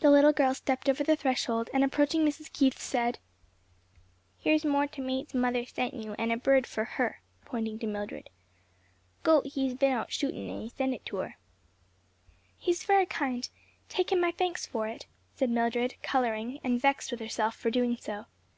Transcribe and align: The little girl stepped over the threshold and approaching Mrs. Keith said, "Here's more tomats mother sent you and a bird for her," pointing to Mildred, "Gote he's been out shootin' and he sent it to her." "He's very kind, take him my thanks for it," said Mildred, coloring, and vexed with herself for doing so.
The 0.00 0.10
little 0.10 0.34
girl 0.34 0.52
stepped 0.52 0.86
over 0.86 1.02
the 1.02 1.16
threshold 1.16 1.70
and 1.72 1.82
approaching 1.82 2.26
Mrs. 2.26 2.52
Keith 2.52 2.78
said, 2.78 3.18
"Here's 4.38 4.66
more 4.66 4.86
tomats 4.86 5.32
mother 5.32 5.64
sent 5.64 5.94
you 5.94 6.12
and 6.18 6.30
a 6.30 6.36
bird 6.36 6.66
for 6.66 6.84
her," 6.84 7.22
pointing 7.46 7.78
to 7.78 7.86
Mildred, 7.86 8.28
"Gote 9.22 9.46
he's 9.46 9.72
been 9.72 9.92
out 9.94 10.12
shootin' 10.12 10.50
and 10.50 10.60
he 10.60 10.68
sent 10.68 10.92
it 10.92 11.06
to 11.06 11.16
her." 11.16 11.38
"He's 12.58 12.84
very 12.84 13.06
kind, 13.06 13.48
take 13.88 14.12
him 14.12 14.20
my 14.20 14.32
thanks 14.32 14.66
for 14.66 14.86
it," 14.86 15.06
said 15.34 15.48
Mildred, 15.48 15.94
coloring, 16.02 16.60
and 16.62 16.78
vexed 16.78 17.10
with 17.10 17.20
herself 17.20 17.56
for 17.56 17.70
doing 17.70 17.96
so. 17.96 18.26